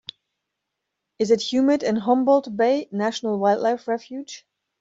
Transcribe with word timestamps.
is 1.19 1.29
it 1.29 1.43
humid 1.53 1.83
in 1.83 1.95
Humboldt 1.95 2.57
Bay 2.57 2.87
National 2.91 3.37
Wildlife 3.37 3.87
Refuge 3.87 4.47